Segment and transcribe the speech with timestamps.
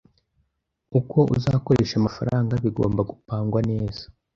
[0.99, 4.03] uko uzakoresha amafranga bigomba gupangwa neza